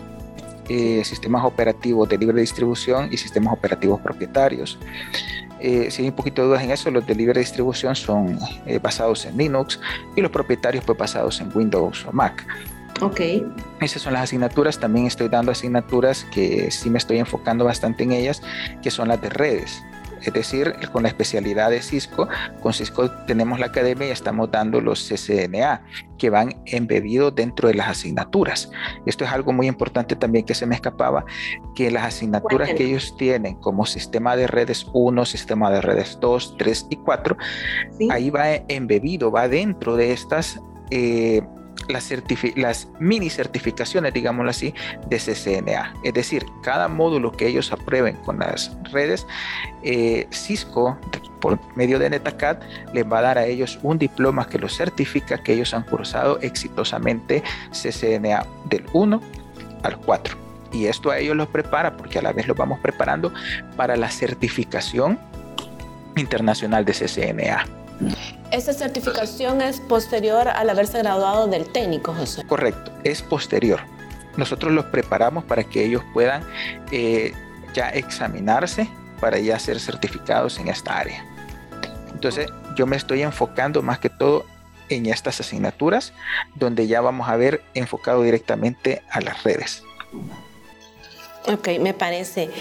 eh, 0.69 1.03
sistemas 1.03 1.43
operativos 1.43 2.07
de 2.07 2.17
libre 2.17 2.41
distribución 2.41 3.09
y 3.11 3.17
sistemas 3.17 3.53
operativos 3.53 3.99
propietarios. 4.01 4.79
Eh, 5.59 5.91
si 5.91 6.01
hay 6.01 6.09
un 6.09 6.15
poquito 6.15 6.41
de 6.41 6.47
dudas 6.49 6.63
en 6.63 6.71
eso, 6.71 6.89
los 6.91 7.05
de 7.05 7.15
libre 7.15 7.39
distribución 7.39 7.95
son 7.95 8.37
eh, 8.65 8.79
basados 8.79 9.25
en 9.25 9.37
Linux 9.37 9.79
y 10.15 10.21
los 10.21 10.31
propietarios 10.31 10.83
pues 10.85 10.97
basados 10.97 11.39
en 11.41 11.51
Windows 11.53 12.05
o 12.05 12.11
Mac. 12.11 12.45
Ok. 13.01 13.21
Esas 13.81 14.01
son 14.01 14.13
las 14.13 14.23
asignaturas. 14.23 14.79
También 14.79 15.07
estoy 15.07 15.27
dando 15.27 15.51
asignaturas 15.51 16.25
que 16.31 16.69
sí 16.71 16.89
me 16.89 16.97
estoy 16.97 17.17
enfocando 17.17 17.65
bastante 17.65 18.03
en 18.03 18.11
ellas, 18.11 18.41
que 18.81 18.91
son 18.91 19.07
las 19.07 19.21
de 19.21 19.29
redes 19.29 19.83
es 20.23 20.33
decir, 20.33 20.73
con 20.91 21.03
la 21.03 21.09
especialidad 21.09 21.69
de 21.69 21.81
Cisco, 21.81 22.27
con 22.61 22.73
Cisco 22.73 23.09
tenemos 23.27 23.59
la 23.59 23.67
academia 23.67 24.07
y 24.07 24.11
estamos 24.11 24.51
dando 24.51 24.81
los 24.81 25.07
CCNA 25.07 25.83
que 26.17 26.29
van 26.29 26.61
embebidos 26.65 27.35
dentro 27.35 27.67
de 27.67 27.73
las 27.73 27.89
asignaturas. 27.89 28.71
Esto 29.05 29.25
es 29.25 29.31
algo 29.31 29.51
muy 29.51 29.67
importante 29.67 30.15
también 30.15 30.45
que 30.45 30.55
se 30.55 30.65
me 30.65 30.75
escapaba, 30.75 31.25
que 31.75 31.91
las 31.91 32.05
asignaturas 32.05 32.69
que 32.73 32.85
ellos 32.85 33.15
tienen 33.17 33.55
como 33.55 33.85
sistema 33.85 34.35
de 34.35 34.47
redes 34.47 34.87
1, 34.93 35.25
sistema 35.25 35.69
de 35.71 35.81
redes 35.81 36.17
2, 36.21 36.55
3 36.57 36.87
y 36.89 36.95
4, 36.97 37.37
ahí 38.09 38.29
va 38.29 38.55
embebido, 38.67 39.31
va 39.31 39.47
dentro 39.47 39.95
de 39.95 40.13
estas... 40.13 40.61
Eh, 40.91 41.41
las, 41.87 42.87
mini 42.99 43.29
certificaciones, 43.29 44.13
digámoslo 44.13 44.49
así, 44.49 44.73
de 45.07 45.17
CCNA. 45.17 45.93
Es 46.03 46.13
decir, 46.13 46.45
cada 46.61 46.87
módulo 46.87 47.31
que 47.31 47.47
ellos 47.47 47.71
aprueben 47.71 48.15
con 48.17 48.39
las 48.39 48.75
redes, 48.91 49.25
eh, 49.83 50.27
Cisco, 50.31 50.97
por 51.41 51.59
medio 51.75 51.99
de 51.99 52.09
NetaCAD, 52.09 52.57
les 52.93 53.05
va 53.05 53.19
a 53.19 53.21
dar 53.21 53.37
a 53.37 53.45
ellos 53.45 53.79
un 53.83 53.97
diploma 53.97 54.47
que 54.47 54.57
los 54.57 54.75
certifica 54.77 55.37
que 55.37 55.53
ellos 55.53 55.73
han 55.73 55.83
cursado 55.83 56.39
exitosamente 56.41 57.43
CCNA 57.71 58.45
del 58.69 58.85
1 58.93 59.21
al 59.83 59.97
4. 59.97 60.37
Y 60.71 60.87
esto 60.87 61.11
a 61.11 61.19
ellos 61.19 61.35
los 61.35 61.47
prepara, 61.49 61.97
porque 61.97 62.19
a 62.19 62.21
la 62.21 62.31
vez 62.31 62.47
los 62.47 62.57
vamos 62.57 62.79
preparando 62.79 63.31
para 63.75 63.95
la 63.95 64.09
certificación 64.09 65.19
internacional 66.15 66.85
de 66.85 66.93
CCNA. 66.93 67.65
¿Esta 68.53 68.71
certificación 68.71 69.63
es 69.63 69.79
posterior 69.79 70.47
al 70.47 70.69
haberse 70.69 70.99
graduado 70.99 71.47
del 71.47 71.65
técnico, 71.71 72.13
José? 72.13 72.43
Correcto, 72.45 72.91
es 73.03 73.23
posterior. 73.23 73.79
Nosotros 74.37 74.71
los 74.71 74.85
preparamos 74.85 75.43
para 75.43 75.63
que 75.63 75.83
ellos 75.83 76.03
puedan 76.13 76.43
eh, 76.91 77.33
ya 77.73 77.89
examinarse 77.89 78.87
para 79.19 79.39
ya 79.39 79.57
ser 79.57 79.79
certificados 79.79 80.59
en 80.59 80.67
esta 80.67 80.99
área. 80.99 81.25
Entonces, 82.13 82.47
yo 82.75 82.85
me 82.85 82.95
estoy 82.95 83.23
enfocando 83.23 83.81
más 83.81 83.97
que 83.97 84.09
todo 84.11 84.45
en 84.87 85.07
estas 85.07 85.39
asignaturas, 85.39 86.13
donde 86.53 86.85
ya 86.85 87.01
vamos 87.01 87.29
a 87.29 87.35
ver 87.37 87.63
enfocado 87.73 88.21
directamente 88.21 89.01
a 89.09 89.19
las 89.21 89.41
redes. 89.41 89.81
Ok, 91.47 91.69
me 91.79 91.95
parece. 91.95 92.51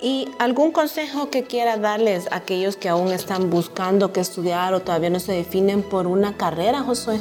¿Y 0.00 0.28
algún 0.38 0.72
consejo 0.72 1.30
que 1.30 1.44
quiera 1.44 1.78
darles 1.78 2.30
a 2.30 2.36
aquellos 2.36 2.76
que 2.76 2.88
aún 2.88 3.12
están 3.12 3.48
buscando 3.48 4.12
qué 4.12 4.20
estudiar 4.20 4.74
o 4.74 4.80
todavía 4.80 5.08
no 5.10 5.20
se 5.20 5.32
definen 5.32 5.82
por 5.82 6.06
una 6.06 6.36
carrera, 6.36 6.82
Josué? 6.82 7.18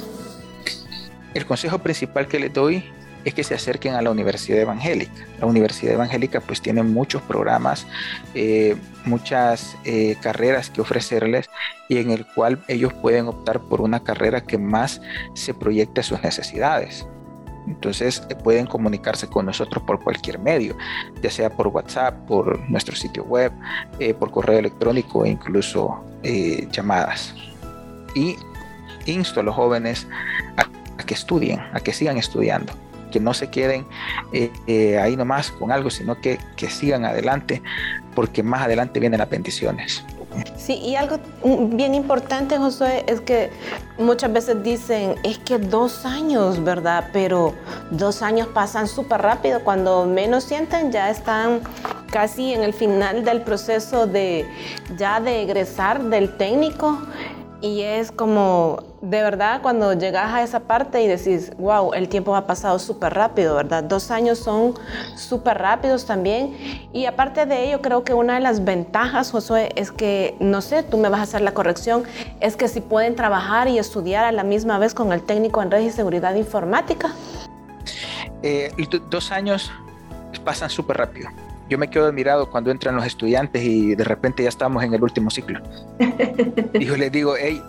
El 1.34 1.46
consejo 1.46 1.79
principal 1.79 2.27
que 2.27 2.39
les 2.39 2.53
doy 2.53 2.84
es 3.24 3.34
que 3.34 3.44
se 3.44 3.55
acerquen 3.55 3.96
a 3.96 4.01
la 4.01 4.12
Universidad 4.12 4.60
Evangélica. 4.60 5.25
La 5.39 5.48
Universidad 5.48 5.94
Evangélica 5.94 6.41
pues 6.41 6.62
tiene 6.62 6.84
muchos 6.84 7.22
programas, 7.24 7.88
eh, 8.34 8.75
muchas 9.05 9.75
eh, 9.84 10.15
carreras 10.22 10.70
que 10.70 10.82
ofrecerles 10.82 11.50
y 11.89 11.98
en 11.98 12.12
el 12.12 12.25
cual 12.25 12.63
ellos 12.67 12.94
pueden 12.94 13.27
optar 13.27 13.62
por 13.62 13.82
una 13.82 14.03
carrera 14.03 14.41
que 14.41 14.58
más 14.58 15.01
se 15.34 15.53
proyecte 15.53 16.01
a 16.01 16.03
sus 16.03 16.22
necesidades. 16.22 17.08
Entonces 17.67 18.24
eh, 18.29 18.36
pueden 18.36 18.65
comunicarse 18.65 19.27
con 19.27 19.45
nosotros 19.45 19.84
por 19.84 20.03
cualquier 20.03 20.39
medio, 20.39 20.75
ya 21.22 21.29
sea 21.29 21.50
por 21.50 21.67
WhatsApp, 21.67 22.15
por 22.27 22.60
nuestro 22.69 22.95
sitio 22.95 23.24
web, 23.24 23.51
eh, 24.00 24.13
por 24.13 24.31
correo 24.31 24.60
electrónico 24.60 25.25
e 25.25 25.29
incluso 25.29 26.03
eh, 26.24 26.67
llamadas. 26.72 27.34
Y 28.15 28.36
insto 29.05 29.39
a 29.39 29.43
los 29.43 29.55
jóvenes 29.55 30.07
a, 30.57 31.03
que 31.03 31.13
estudien, 31.13 31.60
a 31.74 31.79
que 31.79 31.93
sigan 31.93 32.17
estudiando, 32.17 32.74
que 33.12 33.19
no 33.19 33.34
se 33.34 33.50
queden 33.50 33.86
ahí 35.00 35.15
nomás 35.15 35.51
con 35.51 35.72
algo, 35.72 35.89
sino 35.89 36.19
que, 36.19 36.39
que 36.55 36.69
sigan 36.69 37.05
adelante, 37.05 37.62
porque 38.15 38.41
más 38.41 38.63
adelante 38.63 39.00
vienen 39.00 39.19
las 39.19 39.29
bendiciones. 39.29 40.03
Sí, 40.57 40.74
y 40.74 40.95
algo 40.95 41.19
bien 41.43 41.93
importante, 41.93 42.57
Josué, 42.57 43.05
es 43.07 43.22
que 43.22 43.51
muchas 43.97 44.31
veces 44.31 44.61
dicen, 44.63 45.15
es 45.23 45.37
que 45.37 45.57
dos 45.57 46.05
años, 46.05 46.63
¿verdad? 46.63 47.09
Pero 47.13 47.53
dos 47.91 48.21
años 48.21 48.47
pasan 48.47 48.87
súper 48.87 49.21
rápido. 49.21 49.61
Cuando 49.61 50.05
menos 50.05 50.43
sienten, 50.43 50.91
ya 50.91 51.09
están 51.09 51.61
casi 52.11 52.53
en 52.53 52.63
el 52.63 52.73
final 52.73 53.25
del 53.25 53.41
proceso 53.41 54.07
de 54.07 54.45
ya 54.97 55.19
de 55.19 55.41
egresar 55.41 56.01
del 56.03 56.37
técnico 56.37 56.97
y 57.65 57.81
es 57.81 58.12
como, 58.12 58.84
de 59.01 59.24
verdad, 59.24 59.60
cuando 59.63 59.93
llegas 59.93 60.31
a 60.31 60.43
esa 60.43 60.60
parte 60.60 61.01
y 61.01 61.07
decís, 61.07 61.51
wow, 61.57 61.93
el 61.93 62.10
tiempo 62.10 62.36
ha 62.36 62.45
pasado 62.45 62.77
súper 62.77 63.15
rápido, 63.15 63.55
¿verdad? 63.55 63.84
Dos 63.84 64.12
años 64.12 64.38
son 64.38 64.75
súper 65.15 65.57
rápidos 65.57 66.05
también. 66.05 66.55
Y 66.93 67.07
aparte 67.07 67.48
de 67.48 67.67
ello, 67.67 67.81
creo 67.81 68.03
que 68.03 68.13
una 68.13 68.36
de 68.36 68.41
las 68.41 68.63
ventajas, 68.63 69.31
Josué, 69.31 69.72
es 69.75 69.91
que, 69.91 70.36
no 70.39 70.62
sé, 70.62 70.84
tú 70.84 70.98
me 70.98 71.10
vas 71.10 71.22
a 71.22 71.24
hacer 71.24 71.41
la 71.41 71.55
corrección, 71.55 72.03
es 72.39 72.55
que 72.55 72.67
si 72.67 72.81
pueden 72.81 73.15
trabajar 73.15 73.67
y 73.67 73.79
estudiar 73.79 74.25
a 74.25 74.31
la 74.31 74.43
misma 74.43 74.77
vez 74.77 74.93
con 74.93 75.12
el 75.12 75.24
técnico 75.24 75.63
en 75.63 75.72
redes 75.72 75.88
y 75.88 75.91
seguridad 75.91 76.36
informática. 76.36 77.13
Eh, 78.43 78.72
dos 79.10 79.31
años 79.31 79.72
pasan 80.43 80.69
súper 80.69 80.98
rápido 80.98 81.29
yo 81.69 81.77
me 81.77 81.89
quedo 81.89 82.05
admirado 82.05 82.50
cuando 82.50 82.72
entran 82.72 82.95
los 82.95 83.05
estudiantes 83.05 83.63
y 83.63 83.95
de 83.95 84.03
repente 84.03 84.43
ya 84.43 84.50
estamos 84.50 84.84
en 84.84 84.93
el 84.93 85.01
último 85.01 85.31
ciclo. 85.31 85.60
y 86.74 86.86
yo 86.86 86.95
les 86.95 87.12
digo, 87.12 87.36
hey, 87.39 87.62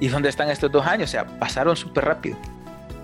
¿y 0.00 0.08
dónde 0.08 0.28
están 0.28 0.48
estos 0.48 0.72
dos 0.72 0.86
años? 0.86 1.10
O 1.10 1.12
sea, 1.12 1.26
pasaron 1.38 1.76
súper 1.76 2.06
rápido, 2.06 2.36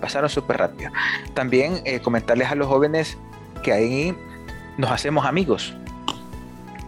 pasaron 0.01 0.29
súper 0.29 0.57
rápido. 0.57 0.91
También 1.33 1.81
eh, 1.85 1.99
comentarles 1.99 2.49
a 2.49 2.55
los 2.55 2.67
jóvenes 2.67 3.17
que 3.61 3.71
ahí 3.71 4.15
nos 4.77 4.91
hacemos 4.91 5.25
amigos. 5.25 5.73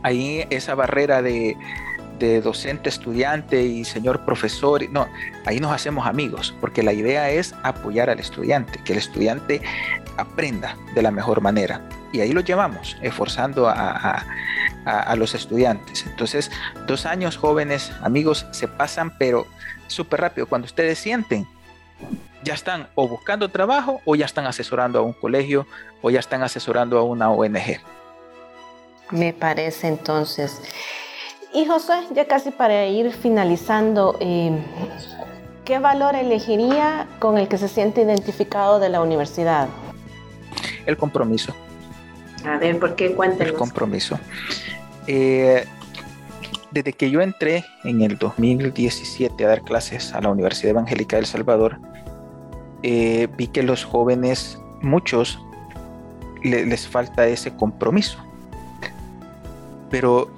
Ahí 0.02 0.46
esa 0.50 0.76
barrera 0.76 1.22
de, 1.22 1.56
de 2.20 2.42
docente, 2.42 2.90
estudiante 2.90 3.64
y 3.64 3.86
señor 3.86 4.24
profesor, 4.26 4.88
no, 4.90 5.08
ahí 5.46 5.60
nos 5.60 5.72
hacemos 5.72 6.08
amigos, 6.08 6.54
porque 6.62 6.84
la 6.84 6.94
idea 6.94 7.30
es 7.30 7.54
apoyar 7.64 8.10
al 8.10 8.20
estudiante, 8.20 8.80
que 8.84 8.94
el 8.94 9.00
estudiante 9.00 9.62
aprenda 10.18 10.78
de 10.94 11.02
la 11.02 11.12
mejor 11.12 11.42
manera 11.42 11.82
y 12.16 12.22
ahí 12.22 12.32
lo 12.32 12.42
llevamos, 12.42 12.98
esforzando 13.02 13.68
a, 13.68 14.26
a, 14.86 15.16
los 15.16 15.34
estudiantes. 15.34 16.06
Entonces, 16.06 16.52
dos 16.88 17.06
años 17.06 17.38
jóvenes, 17.38 17.92
amigos, 18.02 18.46
se 18.52 18.68
pasan, 18.68 19.18
pero 19.18 19.48
súper 19.88 20.22
rápido. 20.22 20.48
Cuando 20.48 20.66
ustedes 20.66 21.00
sienten, 21.00 21.48
ya 22.44 22.54
están 22.54 22.88
o 22.96 23.08
buscando 23.08 23.50
trabajo 23.50 24.02
o 24.06 24.16
ya 24.16 24.26
están 24.26 24.46
asesorando 24.46 25.00
a 25.00 25.02
un 25.02 25.14
colegio 25.14 25.66
o 26.02 26.10
ya 26.10 26.20
están 26.20 26.44
asesorando 26.44 26.98
a 26.98 27.04
una 27.04 27.30
ONG. 27.30 27.82
Me 29.12 29.34
parece 29.34 29.88
entonces. 29.88 30.62
Y 31.54 31.66
José, 31.66 31.94
ya 32.14 32.28
casi 32.28 32.52
para 32.52 32.86
ir 32.86 33.12
finalizando, 33.14 34.18
eh, 34.20 34.52
¿qué 35.64 35.80
valor 35.80 36.16
elegiría 36.16 37.08
con 37.20 37.38
el 37.38 37.48
que 37.48 37.58
se 37.58 37.68
siente 37.68 38.02
identificado 38.02 38.80
de 38.80 38.90
la 38.90 39.02
universidad? 39.02 39.68
El 40.86 40.98
compromiso. 40.98 41.56
A 42.48 42.58
ver, 42.58 42.80
¿por 42.80 42.96
qué? 42.96 43.14
Cuéntenos. 43.14 43.54
El 43.54 43.58
compromiso. 43.58 44.20
Eh, 45.08 45.66
desde 46.72 46.94
que 46.94 47.10
yo 47.10 47.22
entré 47.22 47.66
en 47.84 48.02
el 48.02 48.18
2017 48.18 49.46
a 49.46 49.48
dar 49.48 49.62
clases 49.62 50.14
a 50.14 50.22
la 50.22 50.30
Universidad 50.30 50.72
Evangélica 50.72 51.16
de 51.16 51.22
El 51.22 51.26
Salvador, 51.26 51.80
eh, 52.84 53.28
vi 53.38 53.48
que 53.48 53.64
los 53.64 53.84
jóvenes, 53.84 54.60
muchos, 54.82 55.40
les 56.44 56.88
falta 56.88 57.26
ese 57.28 57.56
compromiso. 57.56 58.20
Pero 59.90 60.30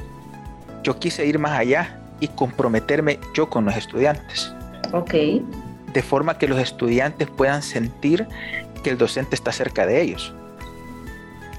yo 0.83 0.99
quise 0.99 1.25
ir 1.25 1.39
más 1.39 1.57
allá 1.57 1.99
y 2.19 2.27
comprometerme 2.29 3.19
yo 3.33 3.49
con 3.49 3.65
los 3.65 3.75
estudiantes. 3.75 4.53
Ok. 4.93 5.13
De 5.91 6.01
forma 6.01 6.37
que 6.37 6.47
los 6.47 6.59
estudiantes 6.59 7.27
puedan 7.29 7.61
sentir 7.61 8.27
que 8.83 8.91
el 8.91 8.97
docente 8.97 9.35
está 9.35 9.51
cerca 9.51 9.85
de 9.85 10.01
ellos. 10.01 10.33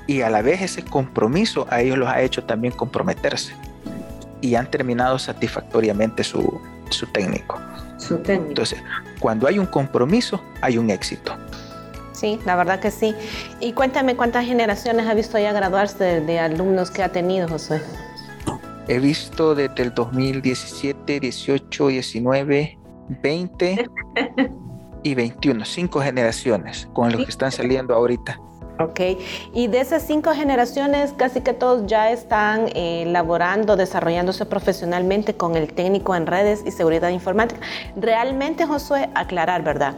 Y 0.09 0.23
a 0.23 0.31
la 0.31 0.43
vez 0.43 0.63
ese 0.63 0.83
compromiso 0.83 1.69
a 1.71 1.83
ellos 1.83 1.97
los 1.97 2.09
ha 2.09 2.21
hecho 2.23 2.43
también 2.43 2.75
comprometerse. 2.75 3.55
Y 4.41 4.57
han 4.57 4.69
terminado 4.71 5.19
satisfactoriamente 5.19 6.25
su, 6.25 6.61
su 6.89 7.07
técnico. 7.07 7.61
Su 7.99 8.17
técnico. 8.17 8.49
Entonces, 8.49 8.83
cuando 9.21 9.47
hay 9.47 9.61
un 9.61 9.67
compromiso, 9.67 10.43
hay 10.63 10.79
un 10.79 10.91
éxito. 10.91 11.37
Sí, 12.19 12.41
la 12.47 12.57
verdad 12.57 12.81
que 12.81 12.91
sí. 12.91 13.15
Y 13.61 13.75
cuéntame 13.75 14.17
cuántas 14.17 14.45
generaciones 14.45 15.07
ha 15.07 15.15
visto 15.15 15.39
ya 15.39 15.53
graduarse 15.53 16.21
de, 16.21 16.39
alumnos 16.41 16.91
que 16.91 17.03
ha 17.03 17.11
tenido, 17.11 17.47
José. 17.47 17.81
He 18.89 18.99
visto 18.99 19.55
desde 19.55 19.83
el 19.83 19.95
2017, 19.95 21.21
18, 21.21 21.89
19, 21.89 22.79
20 23.23 23.91
y 25.03 25.15
21, 25.15 25.65
cinco 25.65 26.01
generaciones 26.01 26.89
con 26.93 27.13
los 27.13 27.25
que 27.25 27.31
están 27.31 27.53
saliendo 27.53 27.95
ahorita. 27.95 28.41
Ok, 28.81 29.01
y 29.53 29.67
de 29.67 29.81
esas 29.81 30.03
cinco 30.03 30.33
generaciones, 30.35 31.13
casi 31.17 31.41
que 31.41 31.53
todos 31.53 31.87
ya 31.87 32.13
están 32.13 32.67
eh, 32.75 33.05
laborando, 33.09 33.75
desarrollándose 33.75 34.47
profesionalmente 34.47 35.35
con 35.35 35.57
el 35.57 35.73
técnico 35.73 36.15
en 36.15 36.29
redes 36.29 36.63
y 36.65 36.71
seguridad 36.71 37.09
informática. 37.09 37.61
Realmente, 37.97 38.67
Josué, 38.67 39.11
aclarar, 39.17 39.65
¿verdad? 39.65 39.95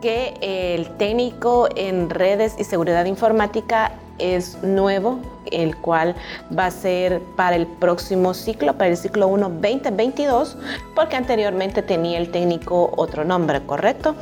Que 0.00 0.34
el 0.40 0.88
técnico 0.96 1.68
en 1.76 2.08
redes 2.08 2.54
y 2.58 2.64
seguridad 2.64 3.04
informática 3.04 3.92
es 4.18 4.62
nuevo, 4.62 5.18
el 5.50 5.76
cual 5.76 6.14
va 6.56 6.66
a 6.66 6.70
ser 6.70 7.20
para 7.36 7.56
el 7.56 7.66
próximo 7.66 8.32
ciclo, 8.32 8.72
para 8.72 8.88
el 8.90 8.96
ciclo 8.96 9.28
1 9.28 9.48
2022, 9.60 10.56
porque 10.94 11.16
anteriormente 11.16 11.82
tenía 11.82 12.16
el 12.18 12.30
técnico 12.30 12.92
otro 12.96 13.24
nombre, 13.24 13.62
¿correcto? 13.66 14.14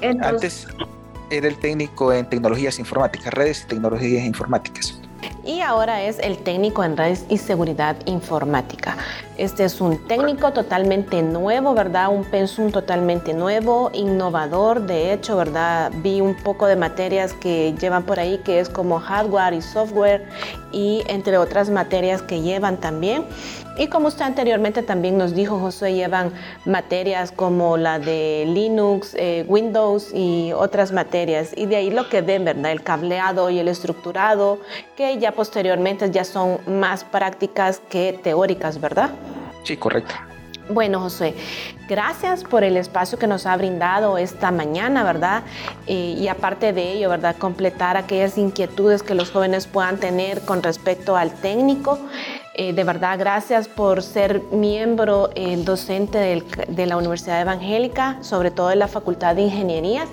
Entonces, 0.00 0.66
Antes 0.68 0.99
era 1.30 1.48
el 1.48 1.56
técnico 1.56 2.12
en 2.12 2.28
tecnologías 2.28 2.78
informáticas, 2.78 3.32
redes 3.32 3.62
y 3.62 3.68
tecnologías 3.68 4.24
informáticas. 4.24 5.00
Y 5.44 5.60
ahora 5.60 6.02
es 6.02 6.18
el 6.18 6.38
técnico 6.38 6.84
en 6.84 6.96
redes 6.96 7.24
y 7.28 7.38
seguridad 7.38 7.96
informática. 8.06 8.96
Este 9.36 9.64
es 9.64 9.80
un 9.80 10.06
técnico 10.06 10.52
totalmente 10.52 11.22
nuevo, 11.22 11.74
¿verdad? 11.74 12.10
Un 12.10 12.24
pensum 12.24 12.70
totalmente 12.70 13.32
nuevo, 13.32 13.90
innovador. 13.94 14.82
De 14.82 15.12
hecho, 15.12 15.36
¿verdad? 15.36 15.92
Vi 16.02 16.20
un 16.20 16.34
poco 16.34 16.66
de 16.66 16.76
materias 16.76 17.32
que 17.32 17.74
llevan 17.80 18.02
por 18.04 18.20
ahí, 18.20 18.38
que 18.44 18.60
es 18.60 18.68
como 18.68 19.00
hardware 19.00 19.54
y 19.54 19.62
software 19.62 20.26
y 20.72 21.02
entre 21.06 21.38
otras 21.38 21.70
materias 21.70 22.22
que 22.22 22.42
llevan 22.42 22.76
también. 22.76 23.24
Y 23.76 23.86
como 23.86 24.08
usted 24.08 24.24
anteriormente 24.24 24.82
también 24.82 25.16
nos 25.16 25.34
dijo, 25.34 25.58
Josué, 25.58 25.94
llevan 25.94 26.32
materias 26.64 27.32
como 27.32 27.76
la 27.76 27.98
de 27.98 28.44
Linux, 28.46 29.14
eh, 29.18 29.44
Windows 29.48 30.10
y 30.12 30.52
otras 30.52 30.92
materias. 30.92 31.52
Y 31.56 31.66
de 31.66 31.76
ahí 31.76 31.90
lo 31.90 32.08
que 32.08 32.20
ven, 32.20 32.44
¿verdad? 32.44 32.72
El 32.72 32.82
cableado 32.82 33.48
y 33.48 33.58
el 33.58 33.68
estructurado, 33.68 34.58
que 34.96 35.18
ya 35.18 35.32
posteriormente 35.32 36.10
ya 36.10 36.24
son 36.24 36.58
más 36.66 37.04
prácticas 37.04 37.80
que 37.88 38.18
teóricas, 38.22 38.80
¿verdad? 38.80 39.10
Sí, 39.62 39.76
correcto. 39.76 40.14
Bueno, 40.72 41.00
Josué, 41.00 41.34
gracias 41.88 42.44
por 42.44 42.62
el 42.62 42.76
espacio 42.76 43.18
que 43.18 43.26
nos 43.26 43.44
ha 43.44 43.56
brindado 43.56 44.18
esta 44.18 44.52
mañana, 44.52 45.02
¿verdad? 45.02 45.42
Eh, 45.88 46.14
y 46.16 46.28
aparte 46.28 46.72
de 46.72 46.92
ello, 46.92 47.08
¿verdad? 47.08 47.34
Completar 47.36 47.96
aquellas 47.96 48.38
inquietudes 48.38 49.02
que 49.02 49.16
los 49.16 49.32
jóvenes 49.32 49.66
puedan 49.66 49.98
tener 49.98 50.42
con 50.42 50.62
respecto 50.62 51.16
al 51.16 51.32
técnico. 51.32 51.98
Eh, 52.54 52.72
de 52.72 52.82
verdad, 52.82 53.16
gracias 53.18 53.68
por 53.68 54.02
ser 54.02 54.42
miembro 54.50 55.30
eh, 55.36 55.56
docente 55.56 56.42
de 56.68 56.86
la 56.86 56.96
Universidad 56.96 57.40
Evangélica, 57.40 58.18
sobre 58.22 58.50
todo 58.50 58.72
en 58.72 58.80
la 58.80 58.88
Facultad 58.88 59.36
de 59.36 59.42
Ingenierías. 59.42 60.08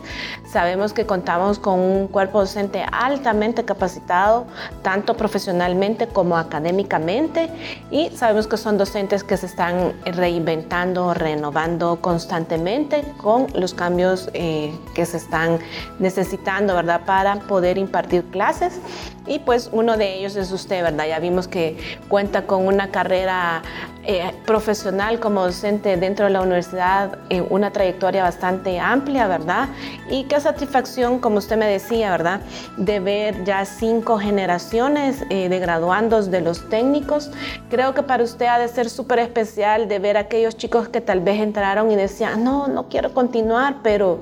Sabemos 0.52 0.94
que 0.94 1.06
contamos 1.06 1.60
con 1.60 1.80
un 1.80 2.08
cuerpo 2.08 2.40
docente 2.40 2.86
altamente 2.92 3.66
capacitado, 3.66 4.46
tanto 4.82 5.16
profesionalmente 5.18 6.08
como 6.08 6.38
académicamente, 6.38 7.50
y 7.92 8.10
sabemos 8.12 8.48
que 8.48 8.56
son 8.56 8.78
docentes 8.78 9.24
que 9.24 9.36
se 9.36 9.46
están 9.46 9.94
reinventando, 10.06 11.14
renovando 11.14 12.00
constantemente 12.00 13.04
con 13.18 13.48
los 13.54 13.74
cambios 13.74 14.30
eh, 14.34 14.74
que 14.96 15.06
se 15.06 15.18
están 15.18 15.60
necesitando, 16.00 16.76
¿verdad?, 16.76 17.02
para 17.06 17.36
poder 17.42 17.78
impartir 17.78 18.24
clases. 18.26 18.80
Y 19.28 19.40
pues 19.40 19.70
uno 19.74 19.98
de 19.98 20.16
ellos 20.16 20.38
es 20.38 20.52
usted, 20.54 20.82
¿verdad? 20.82 21.06
Ya 21.06 21.20
vimos 21.20 21.50
que 21.50 21.78
cuenta 22.08 22.48
con 22.48 22.66
una 22.66 22.92
carrera 22.92 23.62
eh, 24.06 24.32
profesional 24.46 25.20
como 25.20 25.44
docente 25.44 25.98
dentro 25.98 26.28
de 26.28 26.32
la 26.32 26.42
universidad, 26.42 27.18
eh, 27.30 27.42
una 27.42 27.72
trayectoria 27.72 28.24
bastante 28.24 28.80
amplia, 28.80 29.28
¿verdad? 29.28 29.68
Y 30.10 30.24
qué 30.38 30.42
satisfacción, 30.42 31.18
como 31.18 31.40
usted 31.40 31.58
me 31.58 31.66
decía, 31.66 32.12
¿verdad? 32.12 32.42
De 32.78 33.00
ver 33.00 33.44
ya 33.44 33.66
cinco 33.66 34.20
generaciones 34.20 35.24
eh, 35.32 35.50
de 35.50 35.58
graduandos 35.58 36.30
de 36.30 36.42
los 36.42 36.70
técnicos. 36.70 37.32
Creo 37.72 37.96
que 37.96 38.04
para 38.04 38.24
usted 38.24 38.46
ha 38.46 38.60
de 38.60 38.68
ser 38.68 38.88
súper 38.88 39.18
especial 39.18 39.88
de 39.88 39.98
ver 39.98 40.16
aquellos 40.16 40.56
chicos 40.56 40.90
que 40.90 41.02
tal 41.02 41.22
vez 41.22 41.42
entraron 41.42 41.90
y 41.90 41.96
decían, 41.96 42.44
no, 42.44 42.68
no 42.68 42.88
quiero 42.88 43.16
continuar, 43.16 43.78
pero 43.82 44.22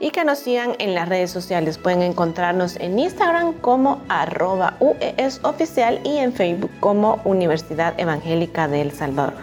y 0.00 0.10
que 0.10 0.24
nos 0.24 0.38
sigan 0.38 0.74
en 0.78 0.94
las 0.94 1.08
redes 1.08 1.30
sociales. 1.30 1.78
Pueden 1.78 2.02
encontrarnos 2.02 2.76
en 2.76 2.98
Instagram 2.98 3.54
como 3.54 4.02
arroba 4.08 4.76
UES 4.78 5.40
oficial 5.42 6.00
y 6.04 6.18
en 6.18 6.32
Facebook 6.32 6.70
como 6.80 7.20
Universidad 7.24 7.98
Evangélica 7.98 8.68
de 8.68 8.82
El 8.82 8.92
Salvador. 8.92 9.34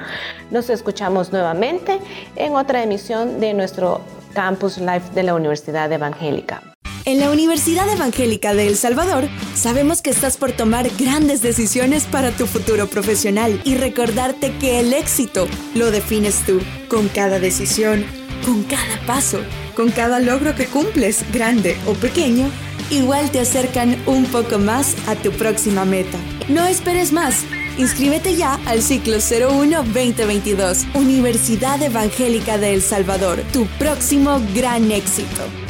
Nos 0.49 0.69
escuchamos 0.69 1.31
nuevamente 1.31 1.99
en 2.36 2.55
otra 2.55 2.84
emisión 2.84 3.39
de 3.39 3.53
nuestro 3.53 4.01
Campus 4.34 4.77
Life 4.77 5.13
de 5.13 5.23
la 5.23 5.36
Universidad 5.36 5.91
Evangélica. 5.91 6.70
En 7.12 7.19
la 7.19 7.30
Universidad 7.30 7.91
Evangélica 7.91 8.54
de 8.54 8.67
El 8.67 8.78
Salvador 8.78 9.28
sabemos 9.54 10.02
que 10.02 10.10
estás 10.10 10.38
por 10.38 10.54
tomar 10.54 10.89
grandes 10.97 11.41
decisiones 11.41 12.06
para 12.06 12.32
tu 12.32 12.47
futuro 12.47 12.88
profesional 12.88 13.60
y 13.65 13.76
recordarte 13.76 14.54
que 14.60 14.80
el 14.80 14.93
éxito 14.93 15.45
lo 15.76 15.91
defines 15.91 16.45
tú, 16.45 16.62
con 16.88 17.10
cada 17.10 17.38
decisión, 17.39 18.06
con 18.45 18.63
cada 18.63 19.06
paso, 19.06 19.41
con 19.76 19.91
cada 19.91 20.21
logro 20.21 20.56
que 20.56 20.67
cumples, 20.67 21.26
grande 21.34 21.76
o 21.86 21.95
pequeño, 21.95 22.50
igual 22.89 23.30
te 23.30 23.41
acercan 23.41 23.97
un 24.06 24.24
poco 24.24 24.58
más 24.58 24.95
a 25.10 25.15
tu 25.15 25.34
próxima 25.34 25.84
meta. 25.84 26.17
No 26.47 26.65
esperes 26.65 27.12
más. 27.12 27.43
Inscríbete 27.78 28.38
ya 28.38 28.58
al 28.65 28.82
ciclo 28.82 29.17
01-2022, 29.17 30.95
Universidad 30.95 31.82
Evangélica 31.82 32.58
de 32.58 32.74
El 32.74 32.82
Salvador, 32.82 33.43
tu 33.52 33.65
próximo 33.78 34.41
gran 34.56 34.93
éxito. 34.93 35.61